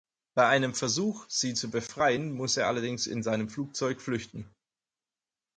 Bei 0.33 0.47
einem 0.47 0.73
Versuch, 0.73 1.25
sie 1.29 1.53
zu 1.53 1.69
befreien, 1.69 2.31
muss 2.31 2.57
er 2.57 2.65
allerdings 2.67 3.05
in 3.05 3.21
seinem 3.21 3.49
Flugzeug 3.49 4.01
flüchten. 4.01 4.49